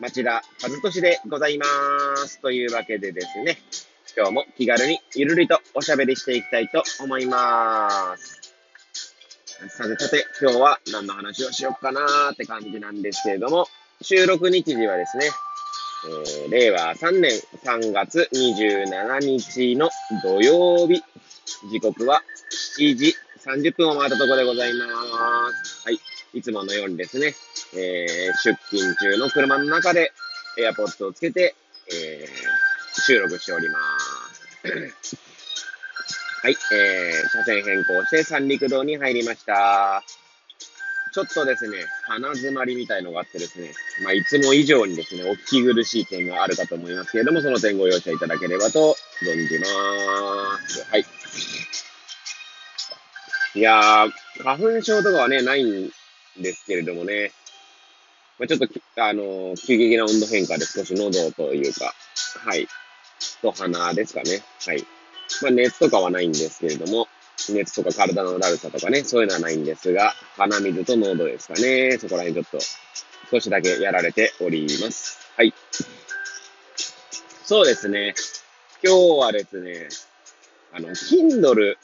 [0.00, 1.66] 町田和俊でございま
[2.16, 2.40] す。
[2.40, 3.58] というわけでですね、
[4.16, 8.54] 今日も気軽にゆるりとおしゃべりしていきたいと思います。
[9.70, 13.66] さてさて、今日は何の話をしようかなーって感じなんですけれども、
[14.00, 15.26] 収録日時はですね、
[16.44, 17.32] えー、令和3年
[17.64, 19.90] 3月27日の
[20.22, 21.02] 土曜日、
[21.72, 22.22] 時刻は
[22.78, 24.86] 7時30分を回ったところでございま
[25.64, 25.67] す。
[26.34, 26.42] い。
[26.42, 27.34] つものようにですね、
[27.74, 30.12] えー、出勤中の車の中で
[30.58, 31.54] エアポッドをつけて、
[31.92, 35.16] えー、収録しております。
[36.40, 40.04] はい、えー、車線変更して三陸道に入りました。
[41.12, 43.72] ちょっとですね、鼻詰まりみたいのがあってですね、
[44.04, 49.66] まあ、いつも以上にですね、お聞き苦しい点があるかと思いますけれども、その点ご容赦いただければと存じま
[50.68, 50.86] す。
[50.90, 51.04] はい。
[53.54, 54.12] いやー、
[54.44, 55.90] 花粉症とかはね、ないん
[56.42, 57.32] ですけれどもね、
[58.38, 61.92] まあ、ちょっと、あの急激な温度変化で少し喉というか、
[62.44, 62.68] はい、
[63.42, 64.42] と鼻ですかね。
[64.64, 64.84] はい。
[65.42, 67.08] まあ、熱とかはないんですけれども、
[67.50, 71.98] 熱とか体のだるさとかね、そういうのはないんですが、鼻水と喉ですかね。
[71.98, 72.66] そこら辺ちょっと
[73.30, 75.18] 少しだけやられております。
[75.36, 75.54] はい。
[77.44, 78.14] そうですね。
[78.84, 79.88] 今日はですね、
[80.72, 81.76] あの、Kindle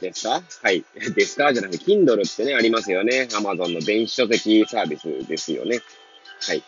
[0.00, 0.42] ですか？
[0.62, 0.84] はい。
[1.14, 1.52] ですか？
[1.52, 3.28] じゃなくて、Kindle ってね、ありますよね。
[3.30, 5.80] Amazon の電子書籍サービスですよね。
[6.42, 6.62] はい。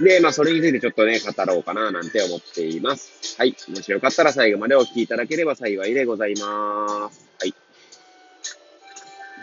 [0.00, 3.36] で、まあ、それについてちょっとね、語ろうかな、なんて思っています。
[3.38, 3.54] はい。
[3.68, 7.28] もしよかったら最後までお聞きいただければ幸いでございます。
[7.38, 7.54] はい。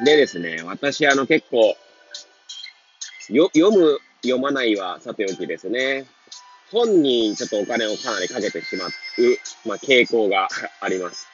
[0.04, 1.78] でですね、私、あの、結構、
[3.30, 6.06] よ、読む、読まないはさておきですね。
[6.72, 8.90] 本にちょっとお金をかなりかけてしまう、
[9.66, 10.48] まあ、傾向が
[10.80, 11.28] あります。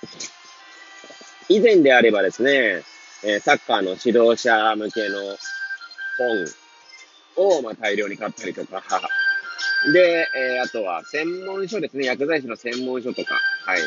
[1.50, 2.84] 以前であればですね、
[3.24, 5.38] えサッカーの指導者向けの
[7.36, 8.84] 本を、まあ、大量に買ったりとか、
[9.94, 13.36] で、えー、あとは専門書ですね、薬剤師の専門書とか、
[13.66, 13.82] はい。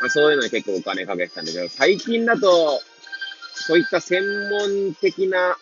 [0.00, 2.80] まあ、そういうのに結構お金かけてたんだけど、最近だと、
[3.54, 5.56] そういった専門的な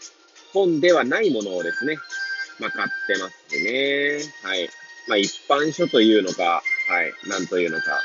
[0.53, 1.97] 本ではないものをですね、
[2.59, 4.19] まあ、買ってますね。
[4.43, 4.69] はい。
[5.09, 8.01] まあ、一般書というのか、はい、なんというのか、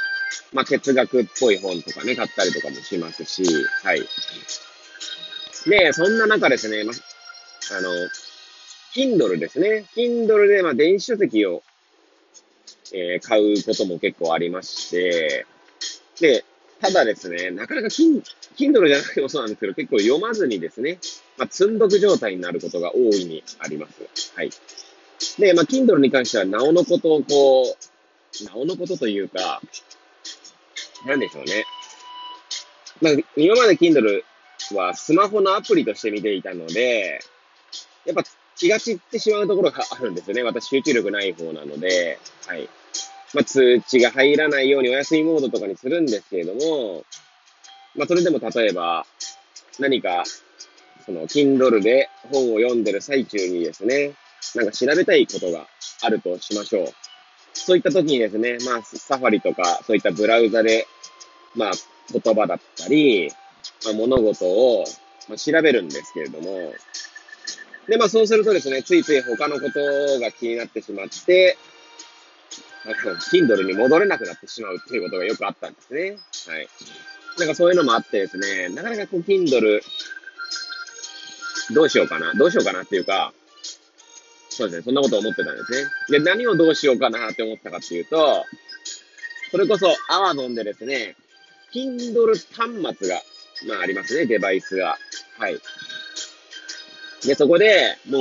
[0.53, 3.43] まあ、哲学っぽい本とかね、買ったりとかもしますし、
[3.83, 4.01] はい。
[5.67, 7.89] で、そんな中ですね、まあの、
[8.93, 9.85] Kindle ですね。
[9.95, 11.63] Kindle で、まあ、電子書籍を、
[12.93, 15.45] えー、買うことも結構ありまして、
[16.19, 16.43] で、
[16.81, 20.99] ただですね、なかなか Kindle じゃなくてもそうなんですけど、結構読まずにですね、
[21.37, 24.33] まあ、積んどく状態になることが大いにあります。
[24.35, 24.49] はい。
[25.39, 29.61] で、まあ、Kindle に関しては、なおのことをこう、なおのことというか、
[31.05, 31.65] なんでしょうね。
[33.01, 34.23] まあ、今まで Kindle
[34.75, 37.19] はスマホのアプリとして見ていたので、
[38.05, 38.23] やっぱ
[38.55, 40.43] 気が散ってしまうところがあるんですよね。
[40.43, 42.69] 私集中力ない方なので、はい。
[43.33, 47.03] まあ、通知が入らないようにお休みモードとかにするんですけれども、
[47.95, 49.05] まあ、それでも例えば、
[49.79, 50.23] 何か、
[51.05, 54.13] その、Kindle で本を読んでる最中にですね、
[54.55, 55.67] なんか調べたいことが
[56.03, 56.93] あるとしましょう。
[57.53, 60.87] そういった時にですね、まあ、サファリとか、そういったブラウザで、
[61.55, 61.71] まあ、
[62.11, 63.31] 言葉だったり、
[63.85, 64.85] まあ、物事を、
[65.27, 66.73] まあ、調べるんですけれども、
[67.87, 71.57] で、まあ、そうするとですね、ついつい他のことが気になってしまって、
[72.85, 72.95] まあ、
[73.31, 76.17] Kindle に戻れなくなってしまうっていうことがよくあったんですね。
[76.47, 76.67] はい。
[77.37, 79.81] なんかそういうのもあってですね、なかなかこう、Kindle、
[81.73, 83.33] どうしようかな、どうしようかなっていうか、
[84.61, 84.83] そうですね。
[84.83, 86.19] そんなこと思ってたんですね。
[86.19, 88.45] で、何をどうしようかなって思ったかっていうと、
[89.49, 91.15] それこそ Amazon でですね、
[91.73, 93.21] Kindle 端末が、
[93.67, 94.97] まあありますね、デバイスが。
[95.39, 95.59] はい。
[97.25, 98.19] で、そこでも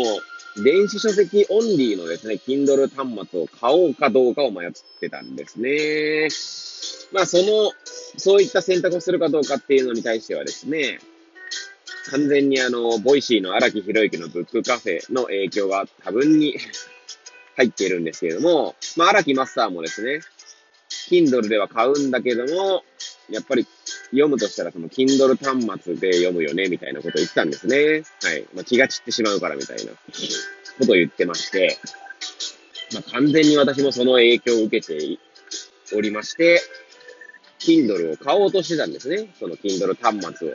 [0.57, 6.29] う、電子書籍オンリーのですね、Kindle 端末を買おうかどうかを迷ってたんですね。
[7.13, 7.73] まあその、
[8.17, 11.01] そういった選択をするかどうかっていうのに対してはですね、
[12.11, 16.57] 完全にあの、 Voicy の荒木博之のブックカフェの影響が多分に
[17.57, 20.21] 入っているんですけれども、まあ、荒木マスターもですね、
[21.09, 22.85] Kindle では買うんだけども、
[23.29, 23.67] やっぱり
[24.07, 28.03] 読むとしたらその Kindle 端末で読むよね、みたいなことを言ってたんですね。
[28.23, 28.47] はい。
[28.55, 31.79] まあ、気が散ってしまうからみたいなことを言ってまして。
[32.93, 35.19] まあ、完全に私もその影響を受けて
[35.95, 36.61] おりまして、
[37.61, 39.33] Kindle を買おうとしてたんですね。
[39.39, 40.55] その Kindle 端末を。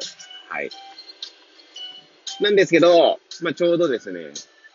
[0.49, 0.69] はい。
[2.41, 4.19] なんですけど、まあ、ちょうどですね、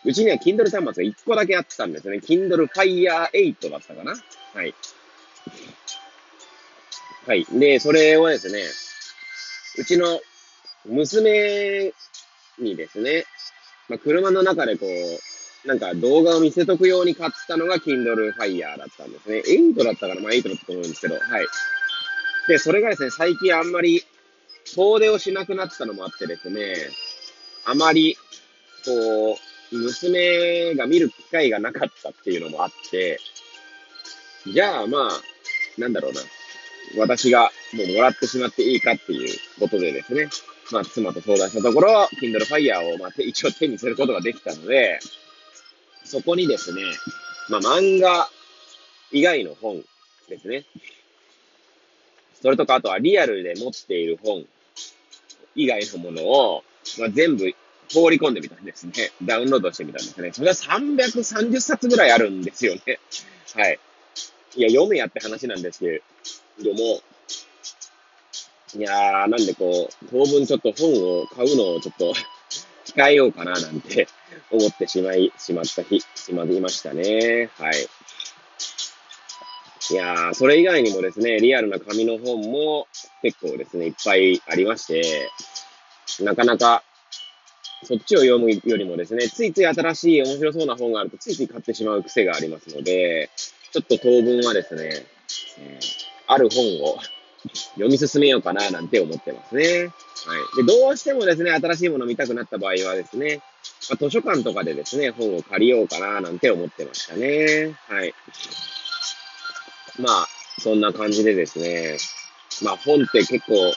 [0.03, 2.17] うちには Kindle 端末が1個だけあったんですね。
[2.17, 4.13] Kindle Fire 8だったかな
[4.53, 4.73] はい。
[7.27, 7.45] はい。
[7.51, 8.63] で、それをですね、
[9.77, 10.19] うちの
[10.85, 11.93] 娘
[12.59, 13.25] にですね、
[13.89, 19.43] まあ、車の中でこう、なんか動画を見せとくように買ったのが Kindle Fire だったんですね。
[19.45, 21.45] 8だったから、まあ8だったと思うんですけど、はい。
[22.47, 24.03] で、それがですね、最近あんまり
[24.75, 26.73] 遠出をしなくなったのもあってですね、
[27.65, 28.17] あまり、
[28.85, 29.37] こ
[29.71, 33.19] う、娘が見る機会がなかったっていうのもあって、
[34.47, 35.11] じゃあまあ、
[35.77, 36.21] なんだろうな。
[36.97, 40.27] 私がもうもらってしまっていいかっていうことでですね、
[40.71, 44.99] まあ、妻と相談したところ、Kindle Fire を、まあ、一応手にすることができたので、
[46.03, 46.81] そこにですね、
[47.49, 48.29] まあ、漫画
[49.11, 49.81] 以外の本
[50.27, 50.65] ですね。
[52.41, 54.45] それとか、あとはリアルで持っている本
[55.55, 56.63] 以外のものを、
[56.99, 57.53] まあ、全部
[57.93, 58.93] 放り込んでみたんですね。
[59.23, 60.31] ダウンロードしてみたんですね。
[60.31, 62.99] それは330冊ぐらいあるんですよね。
[63.55, 63.79] はい。
[64.55, 66.01] いや、読めやって話なんですけ
[66.63, 67.01] ども、
[68.75, 72.13] いやー、なんでこう、当分ちょっと本を買うのをちょっと
[72.95, 74.07] 控えようかななんて
[74.49, 77.49] 思ってしまい、しまった日、しまいましたね。
[77.57, 77.87] はい。
[79.89, 82.87] いやー、それ以外にもですね、リアルな紙の本も
[83.21, 85.29] 結構ですね、いっぱいありまして、
[86.19, 86.83] なかなか
[87.83, 93.29] そっちを読むよりもですね、ついつい新しい面白そうな本があるとついつい買ってしまう癖がありますので、
[93.71, 95.05] ちょっと当分はですね、
[96.27, 96.99] ある本を
[97.73, 99.63] 読み進めようかななんて思ってますね。
[99.63, 99.87] は
[100.53, 100.57] い。
[100.57, 103.41] で、どうしてもですね、新しいもの見たくなった場合はですね、
[103.89, 107.75] まあ、図書館とかでですね、本を借りようかななんて思ってましたね。
[107.87, 108.13] はい。
[109.97, 110.27] まあ、
[110.59, 111.97] そんな感じでですね、
[112.61, 113.73] まあ本って結構、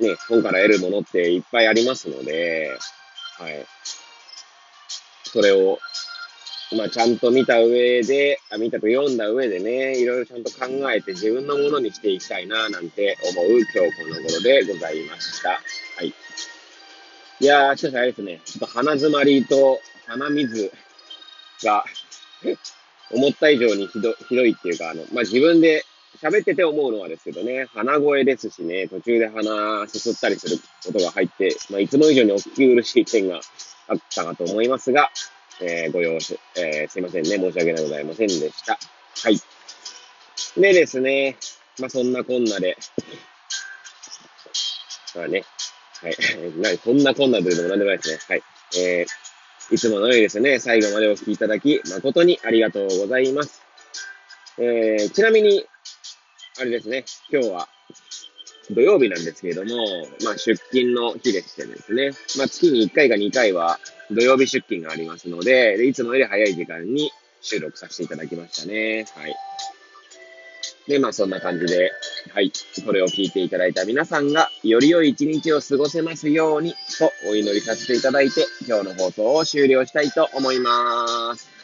[0.00, 2.70] ね、本から得るものっていっぱいありますので、
[3.38, 3.66] はい。
[5.24, 5.78] それを
[6.76, 15.50] まあ、ちゃんと見た上で、あ見たと読んだ上でね、いろいろちゃんと考えて自分のものにしていきたいな、なんて思う今日この頃でございました。
[15.50, 15.58] は
[16.02, 16.14] い。
[17.40, 20.72] いやー、しかしあれですね、ちょっと鼻詰まりと鼻水
[21.62, 21.84] が
[23.12, 25.84] 思った以上にひどひどいっていうか、あの、まあ、自分で
[26.20, 33.40] 喋ってて思うのはですけどね、鼻声ですしね、途中で鼻すすったりすることが入って、まあ、いつも以上にお聞き苦しい点が
[33.88, 35.10] あったかと思いますが、
[35.60, 37.30] えー、ご容赦、えー、すいませんね。
[37.30, 38.78] 申し訳ございませんでした。
[39.22, 39.40] はい。
[40.60, 41.36] でですね、
[41.78, 42.76] まあ、そんなこんなで、
[45.14, 45.44] まあね、
[46.00, 46.16] はい。
[46.58, 48.18] なそんなこんなというのも何でもないですね。
[48.28, 48.42] はい。
[48.76, 53.62] えー、いつものようにですね、最後までお聞きいただき、誠にありがとうございます。
[54.58, 55.66] えー、ちなみに、
[56.56, 57.68] あれですね、今日は、
[58.70, 59.76] 土曜日なんですけれども、
[60.24, 63.78] まあ、出勤の日でしてですね、まあ、月に1回か2回は
[64.10, 67.10] 土曜日出勤がありますので、でいつもより早い時間に
[67.40, 69.04] 収録させていただきましたね。
[69.16, 69.34] はい。
[70.86, 71.90] で、まあそんな感じで、
[72.32, 72.52] はい。
[72.86, 81.63] これを聞いていただいた皆さんが、より良い一日を過ごせますように、とお祈りさせていただいて、今日の放送を終了したいと思います。